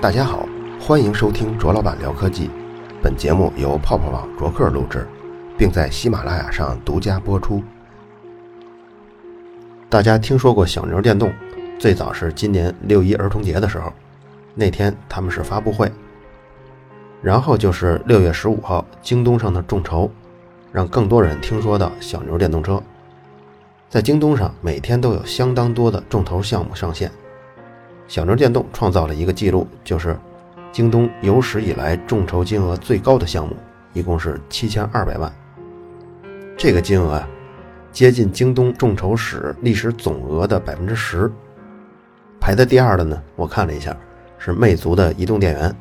[0.00, 0.46] 大家好，
[0.78, 2.50] 欢迎收听卓老板聊科技。
[3.02, 5.08] 本节目由泡泡网卓克录制，
[5.56, 7.62] 并在喜马拉雅上独家播出。
[9.88, 11.32] 大家听说过小牛电动？
[11.78, 13.92] 最早是今年六一儿童节的时候，
[14.54, 15.90] 那天他们是发布会。
[17.22, 20.10] 然后就是六月十五号，京东上的众筹，
[20.70, 22.80] 让更多人听说到小牛电动车。
[23.88, 27.10] 在京东上，每天都有相当多的众筹项目上线。
[28.08, 30.18] 小牛电动创造了一个记录，就是
[30.72, 33.54] 京东有史以来众筹金额最高的项目，
[33.92, 35.32] 一共是七千二百万。
[36.56, 37.28] 这个金额啊，
[37.92, 41.30] 接近京东众筹史历史总额的百分之十。
[42.40, 43.96] 排在第二的呢，我看了一下，
[44.36, 45.76] 是魅族的移动电源，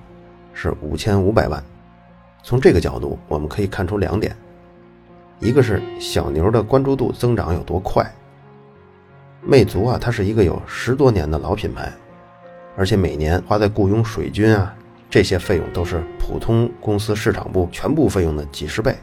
[0.54, 1.64] 是五千五百万。
[2.44, 4.36] 从这个角度，我们可以看出两点：
[5.40, 8.06] 一个是小牛的关注度增长有多快。
[9.42, 11.92] 魅族啊，它是一个有十多年的老品牌。
[12.78, 14.76] 而且每年花在雇佣水军啊
[15.10, 18.94] 这些费用都是普通公司市场部全部费用的几十倍。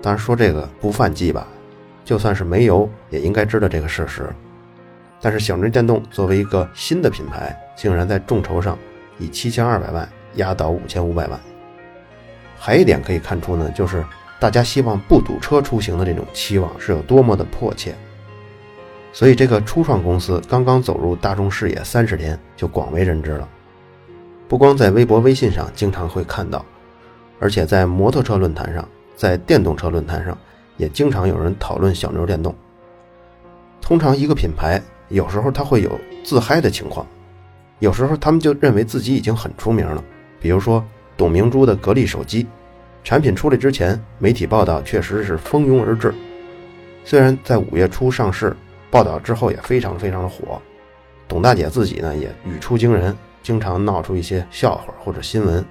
[0.00, 1.46] 当然说这个不犯忌吧，
[2.04, 4.28] 就算是没有也应该知道这个事实。
[5.20, 8.78] 但是小牛电动作为一个新的品牌，竟然在众筹上
[9.18, 11.40] 以七千二百万压倒五千五百万。
[12.56, 14.04] 还一点可以看出呢，就是
[14.40, 17.94] 大家希望不堵车出行的这种期望是有多么的迫切。
[19.12, 23.48] 所以，这个初创公司刚刚走入大众视野三十天，就广为人知了。
[24.48, 26.64] 不光在微博、微信上经常会看到，
[27.38, 30.36] 而且在摩托车论坛上，在电动车论坛上，
[30.76, 32.54] 也经常有人讨论小牛电动。
[33.80, 37.04] 通常，一个品牌有时候它会有自嗨的情况，
[37.80, 40.02] 有时候他们就认为自己已经很出名了。
[40.40, 40.84] 比如说，
[41.16, 42.46] 董明珠的格力手机
[43.02, 46.14] 产品出来之前，媒体报道确实是蜂拥而至，
[47.04, 48.56] 虽然在五月初上市。
[48.92, 50.60] 报道之后也非常非常的火，
[51.28, 55.64] 董大姐自己呢也语出惊人，经常闹出一些笑话或者新闻，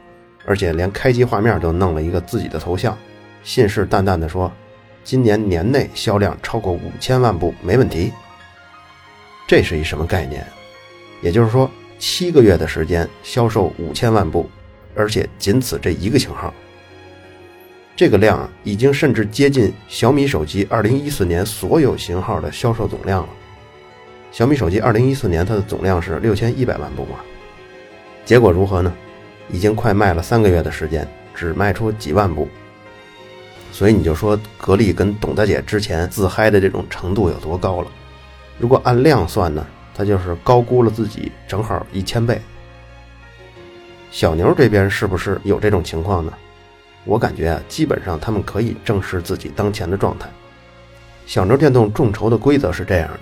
[0.46, 2.98] 而且连开机画面都弄了一个自己的头像，
[3.44, 4.50] 信誓旦旦地说，
[5.04, 8.14] 今年年内销量超过五千万部没问题。
[9.46, 10.48] 这是一什么概念？
[11.22, 14.50] 也就是说，七个月的时间销售五千万部，
[14.96, 16.54] 而且仅此这一个型号。
[18.00, 23.30] 这个量，已经甚至接近小米手机2014年所有型号的销售总量了。
[24.32, 27.18] 小米手机2014年它的总量是6100万部嘛，
[28.24, 28.94] 结果如何呢？
[29.50, 31.06] 已经快卖了三个月的时间，
[31.36, 32.48] 只卖出几万部。
[33.74, 37.92] 所以你就说格力跟董大姐之前自嗨的这种程度有多高了？
[38.58, 42.40] 如果按量算呢，它就是高估了自己正好一千倍。
[44.10, 46.32] 小牛这边是不是有这种情况呢？
[47.10, 50.30] 我感觉啊，基本上他们可以正视自己当前的状态。
[51.26, 53.20] 小牛电动众筹的规则是这样的：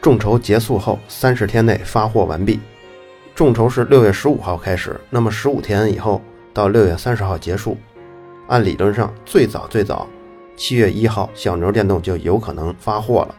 [0.00, 2.58] 众筹结束后三十天内发货完毕。
[3.34, 6.22] 众筹是六月十五号开始，那么十五天以后
[6.54, 7.76] 到六月三十号结束。
[8.46, 10.08] 按理论上，最早最早
[10.56, 13.34] 七月一号小牛电动就有可能发货了。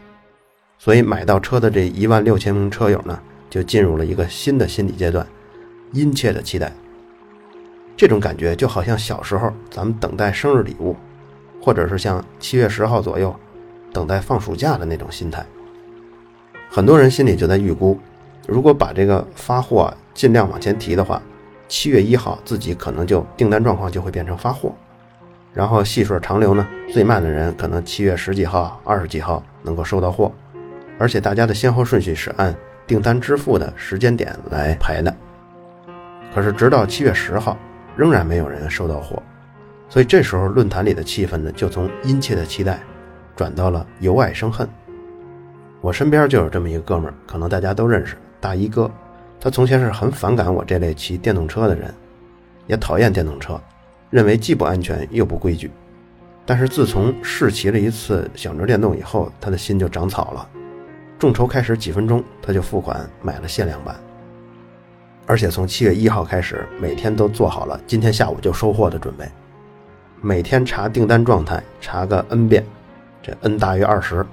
[0.78, 5.26] 所以买到车的这一万六千名车友呢，就进入了一个新的心理阶段，
[5.94, 6.72] 殷切的期待。
[8.00, 10.96] 这种感觉就好像小时候咱们等待生日礼物，
[11.62, 13.36] 或者是像七月十号左右
[13.92, 15.46] 等待放暑假的那种心态。
[16.70, 18.00] 很多人心里就在预估，
[18.48, 21.22] 如果把这个发货尽量往前提的话，
[21.68, 24.74] 七月一号自己可能就订单状况就会变成发货，
[25.54, 30.32] 然后细水长流呢，最慢的人可能七月十几号、二十几号能够收到货，
[30.98, 32.56] 而且大家的先后顺序是按
[32.88, 35.14] 订单支付的时间点来排的。
[36.34, 37.58] 可是直到七月十号。
[38.00, 39.22] 仍然没有人收到货，
[39.90, 42.80] 所以这时候论坛里的气氛呢，就从殷切的期待，
[43.36, 44.66] 转到了由爱生恨。
[45.82, 48.90] 我身边就有这么一个哥们儿，可能大家都认识，大衣哥。
[49.38, 51.94] 他从前是很反感我这类骑电动车的人，
[52.68, 53.60] 也讨厌电动车，
[54.10, 55.70] 认为既不安全又不规矩。
[56.46, 60.48] 但是自从试骑了一次小牛电动以后，他的心就长草了。
[61.18, 63.94] 众筹开始几分钟，他就付款买了限量版。
[65.30, 69.30] 而且从七月一号开始，每天都做好了今天下午就收货的准备，
[70.22, 72.66] 每天查订单状态，查个 n 遍，
[73.22, 74.26] 这 n 大于二十。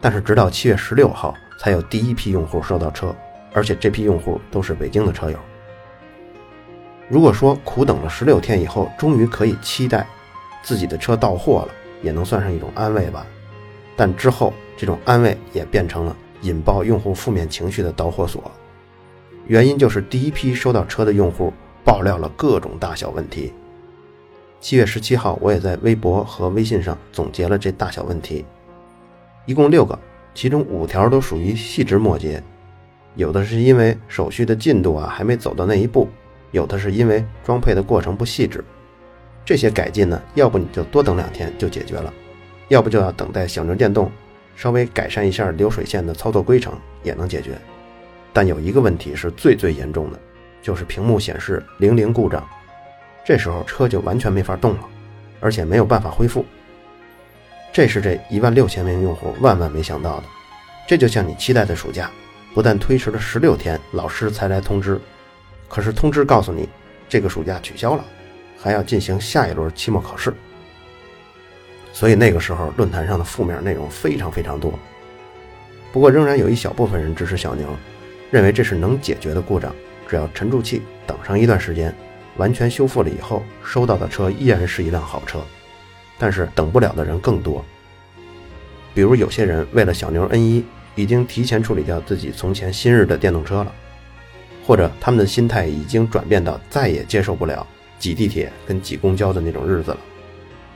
[0.00, 3.14] 但是直到七月十六号，才有第一批用户收到车，
[3.52, 5.38] 而且这批用户都是北京的车友。
[7.06, 10.06] 如果说苦等了十六天以后，终于可以期待
[10.62, 13.26] 自己的车到货了，也能算上一种安慰吧。
[13.94, 18.50] 但之后这种安慰也变成了引爆用户负面情绪的导火索。
[19.48, 21.52] 原因就是第一批收到车的用户
[21.84, 23.52] 爆料了各种大小问题。
[24.60, 28.44] 七月十七号，我也在微博和微信上总结了这大小问题，
[29.44, 29.96] 一共六个，
[30.34, 32.42] 其中五条都属于细枝末节，
[33.14, 36.08] 有的是因为手续的进度啊还没走到那一步，
[36.50, 38.64] 有的是因为装配的过程不细致。
[39.44, 42.12] 这些改进呢，要不你就多等两天就解决了，
[42.66, 44.10] 要不就要等待小牛电动
[44.56, 46.72] 稍微改善一下流水线的操作规程
[47.04, 47.52] 也能解决。
[48.36, 50.20] 但有一个问题是最最严重的，
[50.60, 52.46] 就是屏幕显示零零故障，
[53.24, 54.80] 这时候车就完全没法动了，
[55.40, 56.44] 而且没有办法恢复。
[57.72, 60.24] 这是这一万六千名用户万万没想到的。
[60.86, 62.10] 这就像你期待的暑假，
[62.52, 65.00] 不但推迟了十六天，老师才来通知，
[65.66, 66.68] 可是通知告诉你
[67.08, 68.04] 这个暑假取消了，
[68.58, 70.34] 还要进行下一轮期末考试。
[71.90, 74.78] 所以那个时候论坛上的负面内容非常非常多。
[75.90, 77.66] 不过仍然有一小部分人支持小牛，
[78.30, 79.74] 认为这是能解决的故障，
[80.08, 81.94] 只要沉住气，等上一段时间，
[82.36, 85.40] 完全修复了以后，收到的车依然是一辆好车。
[86.18, 87.64] 但是等不了的人更多，
[88.94, 90.62] 比如有些人为了小牛 N1，
[90.94, 93.72] 已经提前处理掉自己从前新日的电动车了，
[94.66, 97.66] 或者他们的心态已经转变到再也接受不了
[97.98, 99.98] 挤地铁跟挤公交的那种日子了。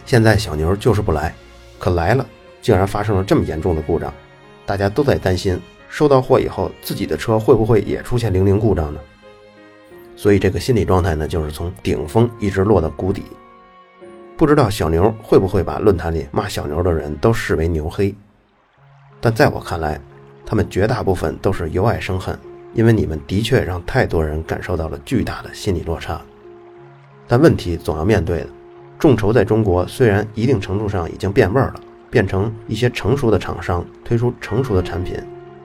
[0.05, 1.35] 现在小牛就是不来，
[1.79, 2.27] 可来了，
[2.61, 4.13] 竟然发生了这么严重的故障，
[4.67, 5.59] 大家都在担心
[5.91, 9.01] 收到货以后自己的车会不会也出现零零故障呢？
[10.17, 13.25] 所以这个心理状态呢，就是从顶峰一直落到谷底。
[14.37, 18.15] 不知道小牛会不会把论坛里骂小牛的人都视为牛黑，
[19.21, 20.01] 但在我看来，
[20.47, 22.39] 他们绝大部分都是由爱生恨，
[22.73, 26.21] 因为你们的确让太多人感受到了巨大的心理落差。
[27.27, 28.49] 但问题总要面对的，
[28.99, 35.17] 众筹在中国虽然一定程度上已经变味儿了，变成一些成熟的厂商推出成熟的产品，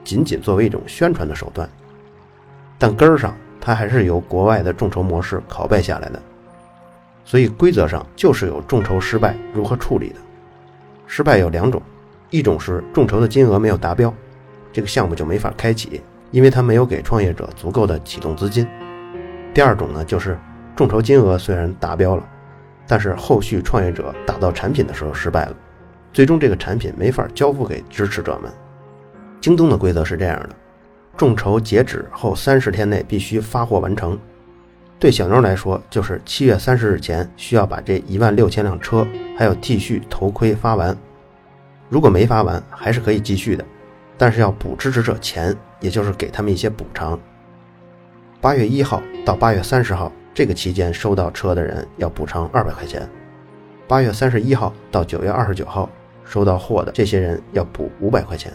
[0.06, 1.68] 仅仅作为一种宣传的手段，
[2.78, 6.22] 但根儿上它还是由国外的众筹模式拷贝下来的。
[7.24, 10.16] 所以规则上就是有众筹失败如何处理的。
[11.08, 11.82] 失败有两种，
[12.30, 14.14] 一种是众筹的金额没有达标，
[14.72, 16.00] 这个项目就没法开启，
[16.30, 18.64] 因为他没有给创业者足够的启动资金。
[19.52, 20.38] 第二种呢，就是
[20.76, 22.24] 众筹金额虽然达标了，
[22.86, 25.56] 但是后续创业者打造产品的时候失败了，
[26.12, 28.52] 最终这个产品没法交付给支持者们。
[29.40, 30.50] 京东的规则是这样的：
[31.16, 34.18] 众筹截止后三十天内必须发货完成。
[34.98, 39.06] 对小牛来说，就是七月三十日前需要把这一万六千辆车
[39.36, 40.96] 还有 T 恤、头盔发完。
[41.88, 43.64] 如果没发完，还是可以继续的，
[44.16, 47.18] 但是要补支持者钱，也就是给他们一些补偿。
[48.40, 53.08] 八月一号到八月三十号这个期间收到车的人要补偿二百块钱。
[53.86, 55.88] 八月三十一号到九月二十九号
[56.24, 58.52] 收到货的这些人要补五百块钱。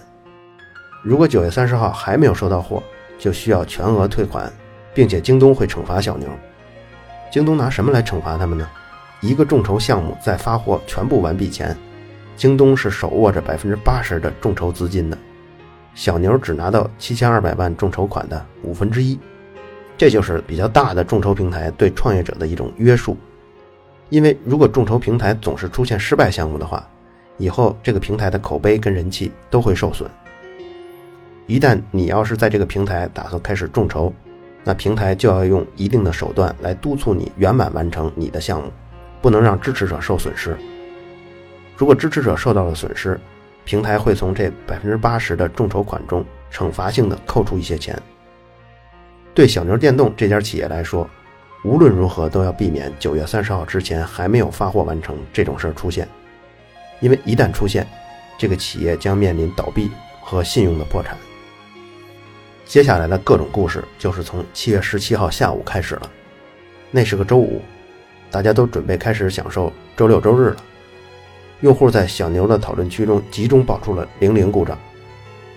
[1.01, 2.81] 如果九月三十号还没有收到货，
[3.17, 4.51] 就需要全额退款。
[4.93, 6.27] 并且京东会惩罚小牛。
[7.31, 8.67] 京东拿什么来惩罚他们呢？
[9.21, 11.75] 一个众筹项目在发货全部完毕前，
[12.35, 15.17] 京东是手握着百分之八十的众筹资金的，
[15.93, 19.17] 小牛只拿到七千二百万众筹款的五分之一。
[19.97, 23.15] 这就是比较大的众筹平台对创业者的一种约束。
[24.09, 26.85] 因为如果众筹平台总是出现失败项目的话，
[27.37, 30.09] 以后这个平台的口碑跟人气都会受损。
[31.51, 34.13] 一旦你要是在这个平台打算开始众筹，
[34.63, 38.71] 那平台就要用一定的手段来督促你圆满完成你的项目，
[39.21, 40.55] 不能让支持者受损失。
[41.75, 43.19] 如果支持者受到了损失，
[43.65, 48.01] 平台会从这百分之八十的众筹款中惩罚性的扣除一些钱。
[49.33, 51.05] 对小牛电动这家企业来说，
[51.65, 56.07] 无论如何都要避免九月三十号之前还没有发货完成这种事儿出现，
[57.01, 57.85] 因为一旦出现，
[58.37, 61.17] 这个企业将面临倒闭和信用的破产。
[62.71, 66.09] 接下来的各种故事就是从七月十七号下午开始了，
[66.89, 67.61] 那是个周五，
[68.31, 70.55] 大家都准备开始享受周六周日了。
[71.59, 74.79] 用户在小牛的讨论区中集中爆出了零零故障，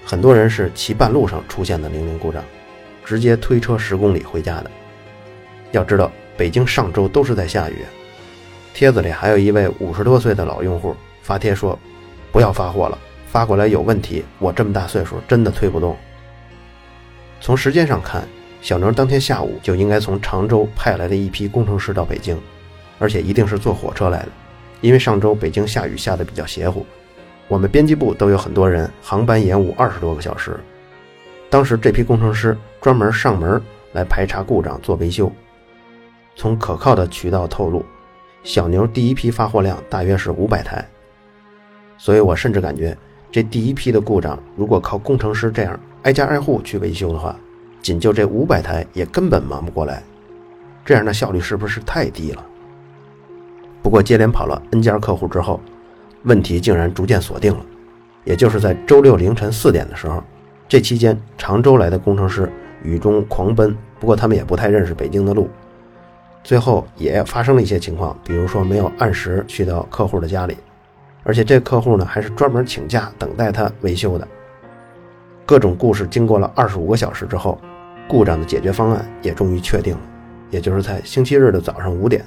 [0.04, 2.42] 很多人是骑半路上出现的零零故障，
[3.04, 4.70] 直接推车十公里回家的。
[5.70, 7.76] 要知道，北京上周都是在下雨。
[8.74, 11.78] 帖子里还有一位五十多岁的老用户发帖说
[12.32, 15.96] ：“不要发货了，发过来有问题，我这么大岁数真的推不动。”
[17.44, 18.26] 从时间上看，
[18.62, 22.40] 小牛当天下午就应该从常州派来的一批工程师到北京，
[22.98, 24.28] 而且一定是坐火车来的，
[24.80, 26.86] 因为上周北京下雨下的比较邪乎，
[27.46, 30.58] 我们编辑部都有很多人航班延误二十多个小时。
[31.50, 33.60] 当时这批工程师专门上门
[33.92, 35.30] 来排查故障做维修。
[36.36, 37.84] 从可靠的渠道透露，
[38.42, 40.82] 小牛第一批发货量大约是五百台，
[41.98, 42.96] 所以我甚至感觉
[43.34, 45.80] 这第一批的故障如果靠工程师这样。
[46.04, 47.34] 挨家挨户去维修的话，
[47.82, 50.04] 仅就这五百台也根本忙不过来，
[50.84, 52.46] 这样的效率是不是太低了？
[53.82, 55.58] 不过接连跑了 N 家客户之后，
[56.22, 57.66] 问题竟然逐渐锁定了，
[58.22, 60.22] 也就是在周六凌晨四点的时候，
[60.68, 62.48] 这期间常州来的工程师
[62.84, 65.48] 雨中狂奔，不过他们也不太认识北京的路，
[66.44, 70.56] 最后也发生了一些情况，比如说没有按时去到客户的家里，
[71.24, 74.28] 而且这客户呢还是专门请假等待他维修的。
[75.44, 77.60] 各种故事经过了二十五个小时之后，
[78.06, 80.00] 故障的解决方案也终于确定了，
[80.50, 82.24] 也就是在星期日的早上五点。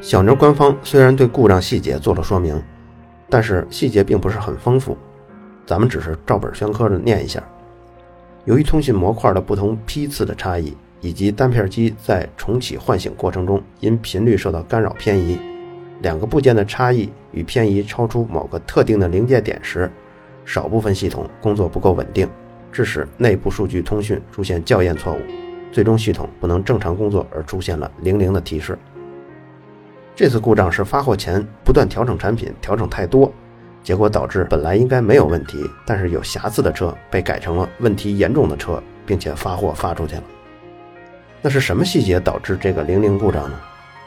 [0.00, 2.60] 小牛官方虽然对故障细节做了说明，
[3.28, 4.96] 但是细节并不是很丰富，
[5.66, 7.42] 咱们只是照本宣科的念一下。
[8.46, 15.38] 由于通信模块的不同批次的差异，以及单片机在重启唤醒过程中因频率受到干扰偏移，
[16.00, 19.90] 两个部件的差异与偏移超出某个特定的临界点时。
[20.44, 22.28] 少部分系统工作不够稳定，
[22.72, 25.18] 致使内部数据通讯出现校验错误，
[25.70, 28.76] 最终系统不能正常工作而出现了零零的提示。
[30.16, 33.32] 这次故障是发货前不断调整产品，调整太多，
[33.84, 40.22] 结果导致本来应该没有问题，但是有瑕疵的车被改成了问题严重的车，并且发货发出去了。
[41.42, 43.60] 那是什么细节导致这个零零故障呢？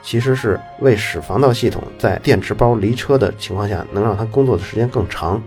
[0.03, 5.41] 其实是为使防盗系统在电池包离车的情况下能让它工作的时间更长。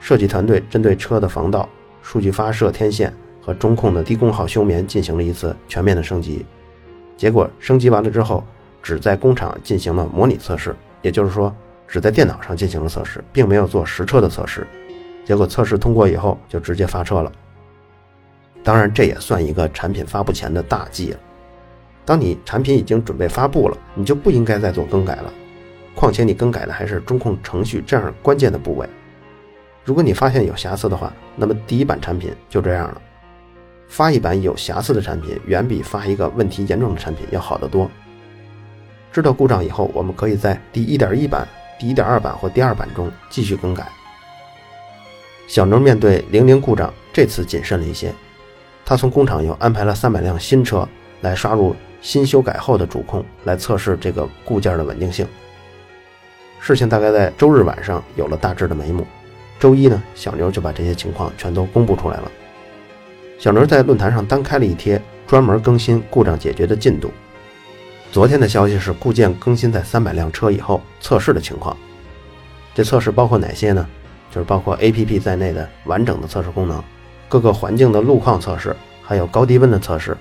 [0.00, 1.68] 设计团队针对车的防盗、
[2.02, 6.44] 数据发射天线和中控的低功耗休眠进行了一次全面的升级。
[7.16, 8.42] 结果升级完了之后，
[8.82, 11.54] 只在工厂进行了模拟测试，也就是说，
[11.86, 14.66] 只在电脑上进行了测试，并没有做实车的测试。
[15.24, 17.30] 结果测试通过以后，就直接发车了。
[18.64, 21.18] 当然，这也算一个产品发布前的大忌了。
[22.04, 25.32] 当你产品已经准备发布了，你就不应该再做更改了。
[25.94, 28.88] 况且你更改的还是中控程序这样关键的部位。
[29.84, 33.02] 如果你发现有瑕疵的话，那么第一版产品就这样了。
[33.88, 37.90] 发一版有瑕疵的产品，远比发一个问题严重的产品要好得多。
[39.12, 41.46] 知道故障以后，我们可以在第一点一版、
[41.78, 43.88] 第一点二版或第二版中继续更改。
[45.48, 48.14] 小牛面对零零故障，这次谨慎了一些，
[48.84, 50.88] 他从工厂又安排了三百辆新车
[51.22, 55.26] 来刷入新修改后的主控，来测试这个固件的稳定性。
[56.60, 59.06] 事情大概在周日晚上有了大致的眉目。
[59.58, 62.30] 周一呢，小牛就把这些情况全都公布出来了。
[63.38, 67.10] 小牛在论坛上单开了一贴，专门更新故障解决的进度。
[68.12, 71.76] 昨天的消息是固件更新在三百辆车以后测试的情况。
[72.74, 73.86] 这测试包括哪些呢？
[74.30, 76.82] 就是包括 APP 在内的完整的测试功能，
[77.28, 80.16] 各个环境的路况测试，还有高低温的测试，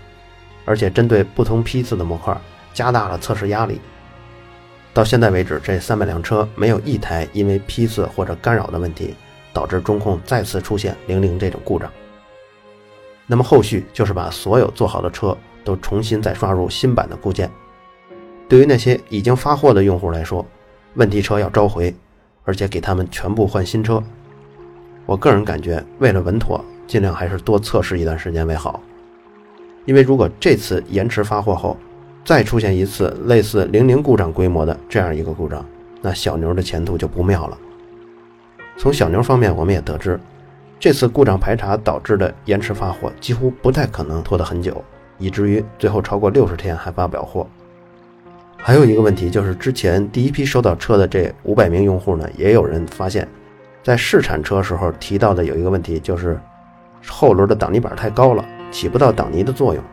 [0.69, 2.39] 而且针对不同批次的模块
[2.71, 3.81] 加大了测试压力。
[4.93, 9.15] 到现在为止，这三百辆车没有一台因为批次或者干扰的问题。
[9.51, 11.91] 导致中控再次出现零零这种故障，
[13.25, 17.49] 那么后续就是把所有做好的车都重新再刷入新版的固件。
[18.47, 20.45] 对于那些已经发货的用户来说，
[20.93, 21.93] 问题车要召回，
[22.45, 24.01] 而且给他们全部换新车。
[25.07, 28.79] 我个人感觉，为了稳妥，尽量还是多测试一段时间为好。
[29.85, 31.77] 因为如果这次延迟发货后，
[32.25, 35.65] 再出现一次类似零零故障规模的这样一个故障，
[36.01, 37.57] 那小牛的前途就不妙了。
[38.77, 40.19] 从小牛方面，我们也得知，
[40.79, 44.83] 这次故障排查导致的延迟发货几乎不太可能拖得很久，
[45.17, 47.47] 以至于最后超过六十天还发不了货。
[48.57, 53.27] 还有一个问题就是，之前第一批收到车的这五百名用户呢，也有人发现，
[53.81, 56.39] 在试产车时候提到的有一个问题，就是
[57.07, 59.83] 后轮的挡泥板太高了，起不到挡泥的作用。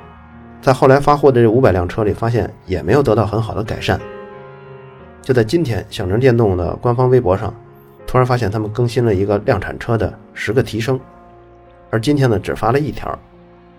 [0.60, 4.00] 在后来发货的这五百辆车里，发现也没有得到很好的改善。
[5.22, 7.52] 就在今天，小牛电动的官方微博上。
[8.08, 10.98] 突然发现他们更新了一个量产车的十个提升，
[11.90, 13.18] 而今天呢只发了一条，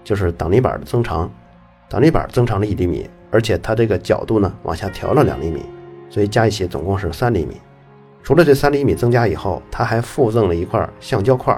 [0.04, 1.32] 就是挡泥板的增长，
[1.90, 5.64] 挡泥板增长了一厘米，而且它这个角度呢往下调了两厘米，
[6.10, 7.56] 所以加一起总共是三厘米。
[8.22, 11.58] 除了这三厘米增加以后，它还附赠了一块橡胶块。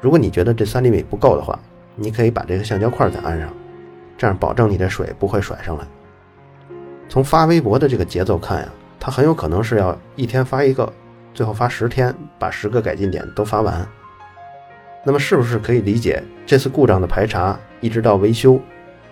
[0.00, 1.56] 如果你觉得这三厘米不够的话，
[2.02, 3.52] 你可以把这个橡胶块再安上，
[4.16, 5.84] 这样保证你的水不会甩上来。
[7.10, 10.90] 从发微博的这个节奏看呀，它很有可能是要一天发一个。
[11.34, 13.86] 最后发十天，把十个改进点都发完。
[15.04, 18.58] 那么是不是可以理解，这次故障的排查一直到维修，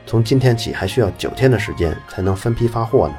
[0.07, 3.15] 从今天起还需要九天的时间才能分批发货呢？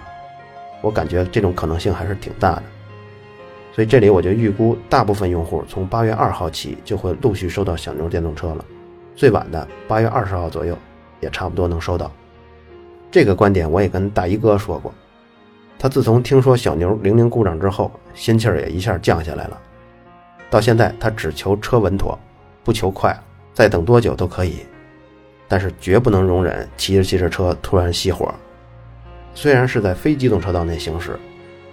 [0.81, 2.63] 我感觉这种可能性还是挺大的。
[3.71, 8.65] 所以这里我就预估，大部分用户从八月二号起就会陆续收到小牛电动车了，
[9.19, 10.77] 最晚的八月二十号左右，
[11.19, 12.09] 也差不多能收到。
[13.11, 14.93] 这个观点我也跟大衣哥说过。
[15.77, 19.59] 他自从听说小牛零零故障之后，心气儿也一下降下来了。
[20.49, 22.17] 到现在，他只求车稳妥，
[22.63, 23.13] 不求快，
[23.53, 24.59] 再等多久都可以，
[25.49, 28.33] 但是绝不能容忍骑着骑着车突然熄火。
[29.35, 31.19] 虽然是在非机动车道内行驶，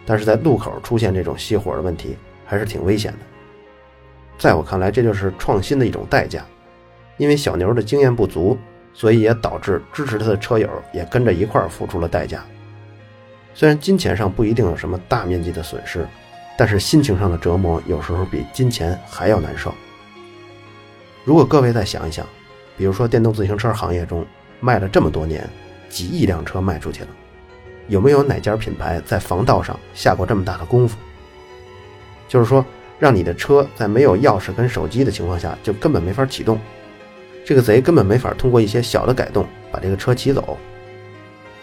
[0.05, 3.19] 但是在路口出现这种熄火的问题还是挺危险的。
[4.37, 6.45] 在我看来，这就是创新的一种代价。
[7.17, 8.59] 因为小牛的经验不足，
[8.93, 12.45] 所以也导致支持他的车友也跟着一块儿付出了代价。
[13.55, 16.07] 虽然金钱上不一定有什么大面积的损失，
[16.59, 19.75] 但是心情上的折磨有时候比金钱还要难受。
[21.25, 22.27] 如果各位再想一想，
[22.77, 24.25] 比如说电动自行车行业中
[24.61, 25.49] 卖了这么多年，
[25.89, 27.09] 几亿辆车卖出去了，
[27.89, 30.97] 有没有哪家品牌在防盗上下过这么大的功夫？
[32.29, 32.65] 就是说，
[32.99, 36.59] 让你的车在没有钥匙跟手机的情况下就根本没法启动，
[37.47, 40.59] 这个贼根本没法通过一些小的改动把这个车骑走。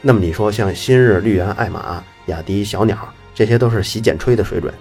[0.02, 2.98] 那么你说，像新日、绿源、爱玛、雅迪、小鸟，
[3.36, 4.74] 这些都是洗剪吹的水准，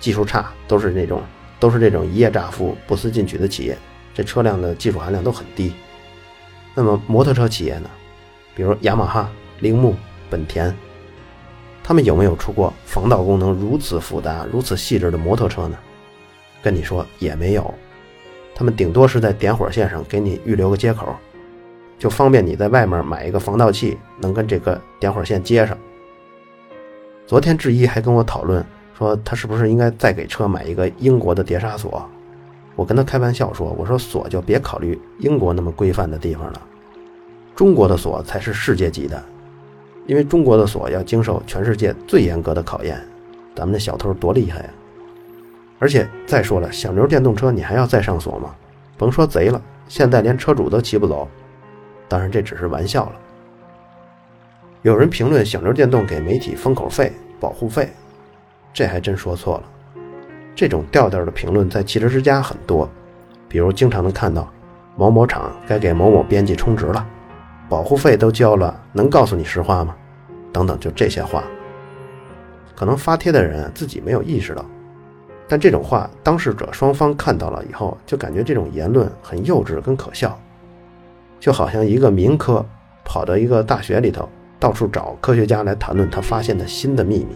[0.00, 1.22] 技术差，都是那种
[1.60, 3.76] 都是这种一夜乍富、不思进取的企业，
[4.14, 5.74] 这车辆的技术含量都很低。
[6.74, 7.90] 那么摩托车企业呢？
[8.54, 9.94] 比如雅马哈、铃木、
[10.30, 10.74] 本田，
[11.84, 15.76] 他们有没有出过防盗功能如此复杂、如此细致的摩托车呢？
[16.62, 17.74] 跟你说也没有，
[18.58, 21.14] 他们顶多是在点火线上给你预留个接口。
[21.96, 25.78] 就方便你在外面买一个防盗器，能跟这个点火线接上。
[27.24, 28.64] 昨天志一还跟我讨论
[28.98, 32.04] 说，他是不是应该再给车买一个英国的碟刹锁？
[32.74, 36.60] 我跟他开玩笑说，我说锁就别考虑英国那么规范的地方了，
[37.54, 39.24] 中国的锁才是世界级的，
[40.06, 43.00] 因为中国的锁要经受全世界最严格的考验。
[43.54, 44.70] 咱们这小偷多厉害呀！
[45.78, 48.54] 而且再说了，小牛电动车你还要再上锁吗？
[48.96, 51.28] 甭说贼了，现在连车主都骑不走。
[52.08, 53.12] 当然，这只是玩笑了。
[54.82, 57.90] 有人评论小牛电动给媒体封口费、保护费，
[58.72, 59.64] 这还真说错了。
[60.54, 62.88] 这种调调的评论在汽车之家很多，
[63.48, 64.52] 比如经常能看到
[64.96, 67.06] 某某厂该给某某编辑充值了，
[67.68, 69.94] 保护费都交了，能告诉你实话吗？
[70.52, 71.44] 等等，就这些话，
[72.74, 74.64] 可能发帖的人自己没有意识到，
[75.48, 80.38] 但这种话当事者双方看到了以后，就感觉这种言论很幼稚跟可笑。
[81.40, 82.64] 就好像一个民科
[83.04, 84.28] 跑到一个大学里头，
[84.60, 87.34] 到处找科学家来谈论他发现的新的秘密，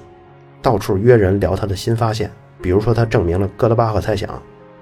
[0.61, 2.31] 到处约人聊他的新发现。
[2.61, 4.31] 比如说，他证明了哥德巴赫猜想，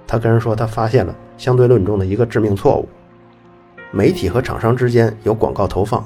[0.07, 2.89] 他跟人说他发现了相对论中的一个致命错误。
[3.91, 6.05] 媒体和厂商之间有广告投放，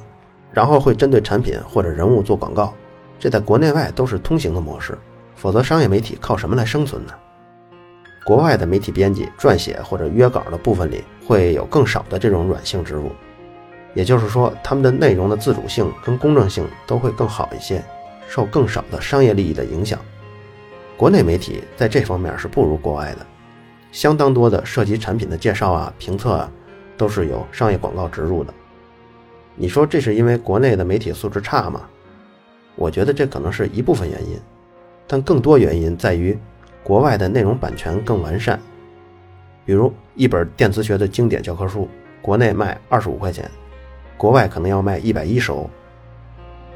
[0.53, 2.73] 然后会针对产品或者人物做广告，
[3.19, 4.97] 这在国内外都是通行的模式。
[5.37, 7.13] 否则，商业媒体靠什么来生存呢？
[8.25, 13.11] 国外的媒体编辑撰写或者约稿的部分里会有更少的这种软性植入，
[13.93, 17.85] 也就是说，他们的内容的自主性跟公正性都会更好一些，
[18.27, 19.99] 受更少的商业利益的影响。
[20.97, 23.27] 国内媒体在这方面是不如国外的，
[23.93, 26.51] 相当多的涉及产品的介绍啊、评测啊，
[26.97, 28.55] 都是有商业广告植入的。
[29.55, 31.83] 你说这是因为国内的媒体素质差吗？
[32.75, 34.41] 我觉得这可能是一部分原因，
[35.07, 36.39] 但更多原因在于。
[36.85, 38.61] 国外的内容版权更完善，
[39.65, 41.89] 比如一本电磁学的经典教科书，
[42.21, 43.51] 国内卖二十五块钱，
[44.19, 45.69] 国外可能要卖一百一十欧。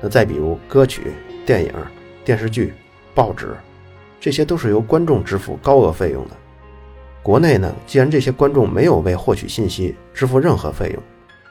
[0.01, 1.13] 那再比如歌曲、
[1.45, 1.71] 电影、
[2.25, 2.73] 电视剧、
[3.15, 3.55] 报纸，
[4.19, 6.31] 这些都是由观众支付高额费用的。
[7.23, 11.03] 国内呢，既然这些观众没有为获取信息支付任何费用，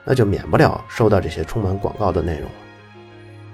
[0.03, 2.49] 那就免不了收到这些充满广告的内容。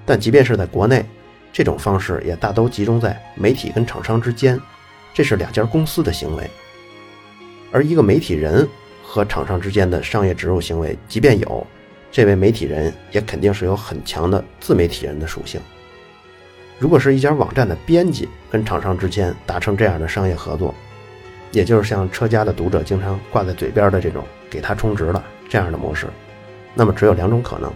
[0.05, 1.03] 但即便是在国内，
[1.51, 4.57] 这种方式也大都集中在媒体跟厂商之间。
[5.13, 6.49] 这是两家公司的行为，
[7.71, 8.67] 而一个媒体人
[9.03, 11.67] 和厂商之间的商业植入行为，即便有，
[12.11, 15.61] 这位媒体人也肯定是有很强的自媒体人的属性。
[16.79, 20.73] 如果是一家网站的编辑跟厂商之间达成这样的商业合作，
[21.51, 26.07] 也就是像车家的读者经常挂在嘴边的这种“给他充值了”这样的模式，
[26.73, 27.71] 那么只有两种可能：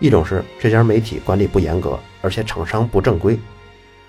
[0.00, 3.36] 一种是这家媒体管理不严格，而且厂商不正规；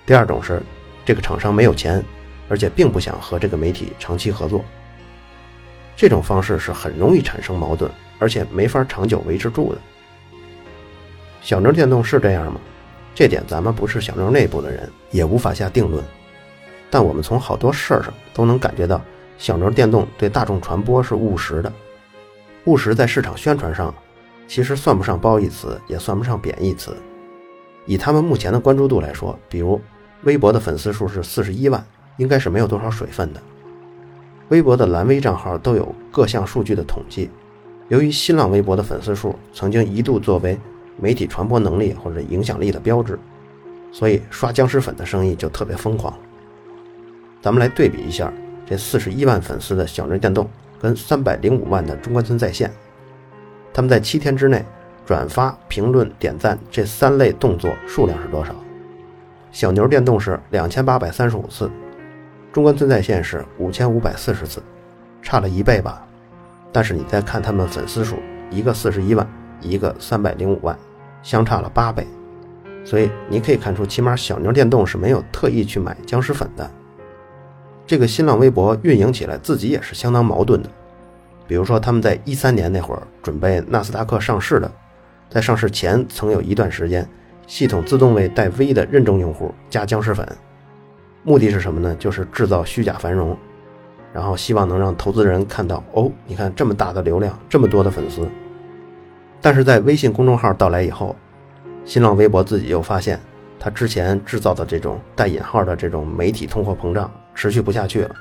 [0.05, 0.63] 第二种是
[1.03, 2.01] 这个厂商没有钱。
[2.49, 4.65] 而且并不想和这个媒体长期合作，
[5.95, 9.79] 这种方式是很容易产生矛盾，而且没法长久维持住的。
[11.41, 12.59] 小牛电动是这样吗？
[13.15, 16.03] 这点咱们不是小牛内部的人，也无法下定论。
[16.89, 18.99] 但我们从好多事儿上都能感觉到，
[19.37, 21.71] 小牛电动对大众传播是务实的。
[22.65, 23.93] 务实在市场宣传上，
[24.47, 26.95] 其实算不上褒义词，也算不上贬义词。
[27.85, 29.79] 以他们目前的关注度来说，比如
[30.23, 31.85] 微博的粉丝数是四十一万。
[32.19, 33.41] 应该是没有多少水分的。
[34.49, 37.31] 微博的蓝微账号都有各项数据的统计。
[37.87, 40.55] 由于新浪微博的粉丝数曾经一度作为
[40.97, 43.17] 媒体传播能力或者影响力的标志，
[43.91, 46.13] 所以刷僵尸粉的生意就特别疯狂。
[47.41, 48.31] 咱们来对比一下
[48.65, 50.47] 这四十一万粉丝的小牛电动
[50.79, 52.71] 跟三百零五万的中关村在线，
[53.73, 54.63] 他们在七天之内
[55.05, 58.53] 转发、评论、点赞这三类动作数量是多少？
[59.51, 61.71] 小牛电动是两千八百三十五次。
[62.51, 64.61] 中关村在线是五千五百四十次，
[65.21, 66.05] 差了一倍吧。
[66.71, 68.17] 但是你再看他们粉丝数，
[68.49, 69.27] 一个四十一万，
[69.61, 70.77] 一个三百零五万，
[71.21, 72.05] 相差了八倍。
[72.83, 76.69] 所以你可以看出，起码小牛电动是没有特意去买僵尸粉的。
[77.85, 80.69] 这个新浪微博运营起来自己也是相当矛盾的。
[81.47, 84.71] 比如说他们在一三年那会儿准备纳斯达克上市的，
[85.29, 87.07] 在上市前曾有一段时间，
[87.47, 90.27] 系统自动为带 V 的认证用户加僵尸粉，
[91.23, 91.95] 目的是什么呢？
[91.99, 93.37] 就是制造虚假繁荣，
[94.13, 98.27] 然后希望能让投资人看到哦，你看这么大的流量，这么多的粉丝。
[99.41, 101.15] 但是在微信公众号到来以后，
[101.85, 103.19] 新浪微博自己又发现，
[103.59, 108.15] 他之前制造的这种带引号的这种媒体通货膨胀持续不下去了。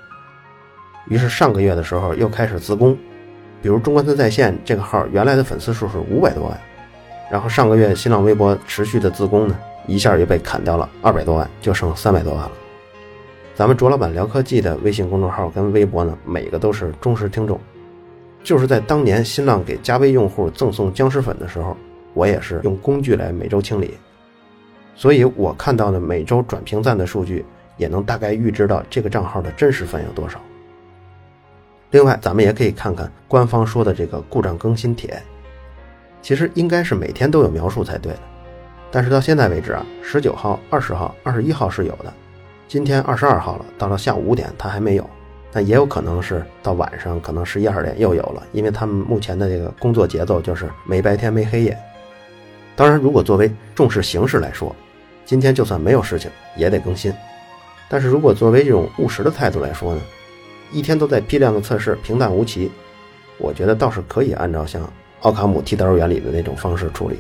[1.09, 2.97] 于是上个月的时候又开始自攻。
[3.61, 6.61] 比如中关村在线这个号原来的粉丝数是五百多万，
[7.29, 12.51] 然后上个月新浪微博持续的自攻呢，一下又被砍掉了二百多万，就剩三百多万了。
[13.59, 17.61] 咱们卓老板聊科技的微信公众号跟微博呢，每个都是忠实听众。
[18.45, 21.77] 就是在当年新浪给加微用户赠送僵尸粉的时候，
[22.15, 23.95] 我也是用工具来每周清理，
[24.95, 27.45] 所以我看到的每周转评赞的数据，
[27.77, 30.41] 也能大概预知到这个账号的真实粉有多少。
[31.91, 35.21] 另外，咱们也可以看看官方说的这个故障更新帖，
[36.23, 38.21] 其实应该是每天都有描述才对的。
[38.93, 42.15] 但是到现在为止啊，十九号、二十号、二十一号是有的，
[42.69, 45.11] 今天二十二号了，到了下午五点它还没有。
[45.51, 51.75] 但也有可能是到晚上，可能十一二点又有了，因为他们目前的这个工作节奏就是没白天没黑夜。
[52.77, 54.77] 当然，如果作为重视形式来说，
[55.25, 57.11] 今天就算没有事情也得更新。
[57.89, 60.03] 但是如果作为这种务实的态度来说呢？
[60.71, 62.71] 一天都在批量的测试，平淡无奇。
[63.39, 64.83] 我觉得倒是可以按照像
[65.23, 67.17] 奥卡姆剃刀原理的那种方式处理。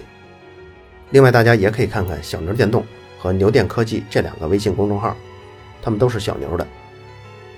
[1.08, 2.84] 另外，大家也可以看看小牛电动
[3.18, 5.16] 和牛电科技这两个微信公众号，
[5.82, 6.66] 他们都是小牛的。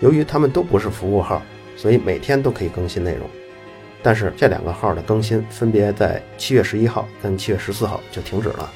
[0.01, 1.43] 由于他们都不是服务号，
[1.77, 3.29] 所以每天都可以更新内容。
[4.03, 8.71] 但是这两个号的更新分别在七月十一号跟七月十四号就停止了。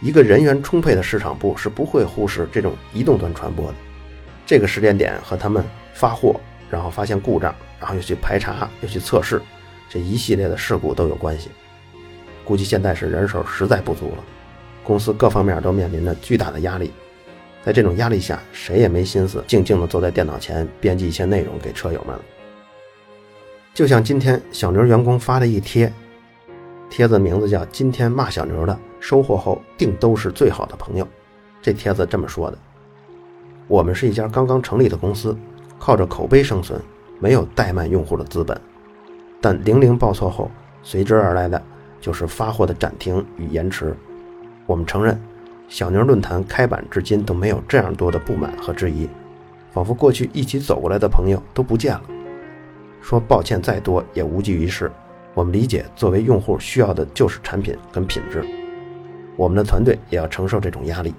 [0.00, 3.74] 一个人员充沛的市场部是不会忽视这种移动端传播的。
[4.44, 5.64] 这个时间点和他们。
[5.94, 6.40] 发货，
[6.70, 9.40] 然后发现故障，然后又去排查，又去测试，
[9.90, 11.50] 这一系列的事故都有关系。
[12.46, 14.24] 估计现在是人手实在不足了，
[14.82, 16.90] 公司各方面都面临着巨大的压力。
[17.64, 22.16] 在这种压力下，谁也没心思静静地坐在电脑前编辑一些内容给车友们。
[23.72, 25.92] 就像今天小牛员工发的一贴，
[26.90, 31.08] 帖子名字叫“今天骂小牛的，收获后定都是最好的朋友”。
[31.62, 32.58] 这帖子这么说的
[33.68, 35.36] ：“我们是一家刚刚成立的公司。”
[35.78, 36.80] 靠着口碑生存，
[37.18, 38.56] 没有怠慢用户的资本，
[39.40, 40.48] 但零零报错后，
[40.84, 41.60] 随之而来的
[42.00, 43.92] 就是发货的暂停与延迟。
[44.64, 45.20] 我们承认，
[45.72, 49.08] 小牛论坛开版至今都没有这样多的不满和质疑，
[49.72, 52.02] 仿佛过去一起走过来的朋友都不见了。
[53.00, 54.92] 说抱歉再多也无济于事。
[55.32, 58.44] 我们理解，作为用户需要的就是产品跟品质，
[59.34, 61.14] 我们的团队也要承受这种压力。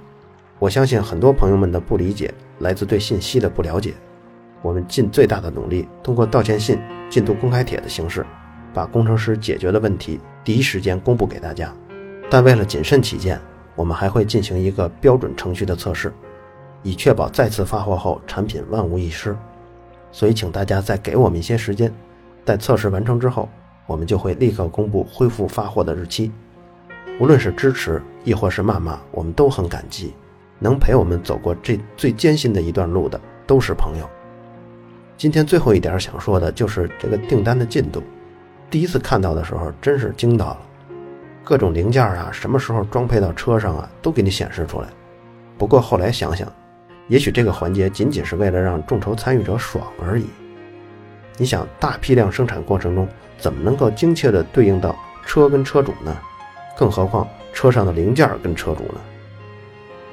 [0.60, 3.96] 我相信很多朋友们的不理解来自对信息的不了解。
[4.62, 6.78] 我们尽最大的努力，通过道歉信、
[7.10, 8.24] 进度公开帖的形式，
[8.72, 11.74] 把工程师解决的问题第一时间公布给大家。
[12.30, 13.42] 但为了谨慎起见，
[13.76, 16.14] 我们还会进行一个标准程序的测试，
[16.82, 19.36] 以确保再次发货后产品万无一失。
[20.12, 21.94] 所以，请大家再给我们一些时间，
[22.46, 23.50] 待测试完成之后，
[23.88, 26.32] 我们就会立刻公布恢复发货的日期。
[27.20, 30.14] 无论是支持，亦或是谩骂，我们都很感激。
[30.60, 34.08] 能陪我们走过这最艰辛的一段路的，都是朋友。
[35.18, 38.02] 今天最后一点想说的就是这个订单的进度。
[38.70, 40.60] 第一次看到的时候，真是惊到了，
[41.44, 44.88] 各种零件啊，什么时候装配到车上啊，都给你显示出来。
[45.58, 46.52] 不过后来想想，
[47.08, 50.26] 也许这个环节仅仅是为了让众筹参与者爽而已。
[51.38, 56.16] 你想，大批量生产过程中，怎么能够精确地对应到车跟车主呢？
[56.78, 59.00] 更何况车上的零件跟车主呢？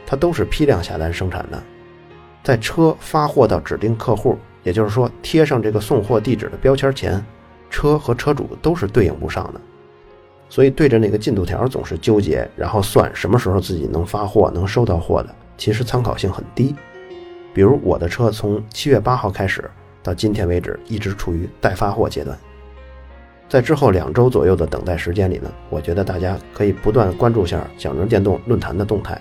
[0.06, 1.62] 它都是批量下单生产的，
[2.42, 4.36] 在车发货到指定客户。
[4.62, 7.24] 也就是说，贴上这个送货地址的标签前，
[7.70, 9.60] 车和车主都是对应不上的，
[10.50, 16.74] 所以对着那个进度条总是纠结，然后算什么时候自己能发货、能收到货的，其实参考性很低。
[17.54, 19.70] 比如我的车从七月八号开始
[20.02, 22.36] 到今天为止，一直处于待发货阶段，
[23.48, 29.20] 在之后两周左右的等待时间里呢，我觉得大家可以不断关注下小牛电动论坛的动态，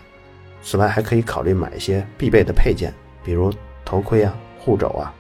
[0.63, 3.53] 此外还可以考虑买一些必备的配件，比如
[3.85, 5.13] 头盔啊、护肘啊。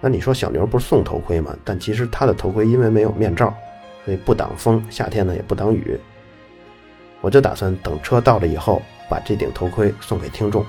[0.00, 1.56] 那你说小牛不是送头盔吗？
[1.64, 3.52] 但其实它的头盔因为没有面罩，
[4.06, 5.98] 所以不挡风，夏天呢也不挡雨。
[7.20, 10.64] 我就打算等车到了以后，把这顶头盔送给听众。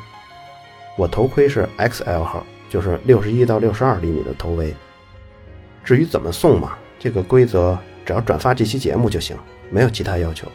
[0.98, 4.74] 我头盔是 XL 号，就是六十一到六十二厘米的头围。
[5.84, 9.38] 至于怎么送嘛，这个规则只要转发这期节目就行，
[9.70, 10.48] 没有其他要求。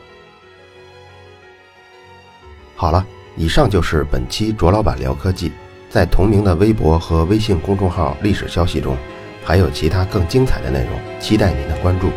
[2.74, 5.52] 好了，以上就是本期卓老板聊科技。
[5.88, 8.96] 在同名的微博和微信公众号历史消息中，
[9.44, 12.10] 还有其他更精彩的内容，期待您的关注。